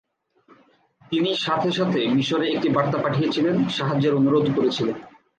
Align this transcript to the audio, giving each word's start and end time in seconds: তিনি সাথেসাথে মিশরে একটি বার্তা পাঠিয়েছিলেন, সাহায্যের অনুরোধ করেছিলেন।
তিনি 1.01 1.29
সাথেসাথে 1.35 1.99
মিশরে 2.07 2.45
একটি 2.49 2.67
বার্তা 2.69 2.97
পাঠিয়েছিলেন, 2.97 3.55
সাহায্যের 3.69 4.13
অনুরোধ 4.15 4.45
করেছিলেন। 4.55 4.97